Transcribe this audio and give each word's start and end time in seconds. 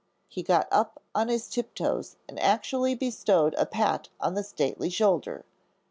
He 0.27 0.41
got 0.41 0.67
up 0.71 0.99
on 1.13 1.27
his 1.27 1.47
tiptoes 1.47 2.15
and 2.27 2.39
actually 2.39 2.95
bestowed 2.95 3.53
a 3.55 3.67
pat 3.67 4.09
on 4.19 4.33
the 4.33 4.43
stately 4.43 4.89
shoulder. 4.89 5.45